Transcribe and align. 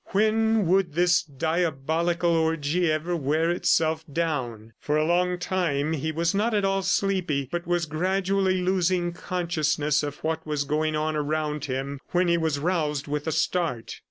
When 0.07 0.65
would 0.65 0.95
this 0.95 1.21
diabolical 1.21 2.31
orgy 2.31 2.91
ever 2.91 3.15
wear 3.15 3.51
itself 3.51 4.03
down?... 4.11 4.73
For 4.79 4.97
a 4.97 5.05
long 5.05 5.37
time 5.37 5.93
he 5.93 6.11
was 6.11 6.33
not 6.33 6.55
at 6.55 6.65
all 6.65 6.81
sleepy, 6.81 7.47
but 7.51 7.67
was 7.67 7.85
gradually 7.85 8.63
losing 8.63 9.13
consciousness 9.13 10.01
of 10.01 10.15
what 10.23 10.43
was 10.43 10.63
going 10.63 10.95
on 10.95 11.15
around 11.15 11.65
him 11.65 11.99
when 12.13 12.27
he 12.29 12.37
was 12.39 12.57
roused 12.57 13.07
with 13.07 13.27
a 13.27 13.31
start. 13.31 13.99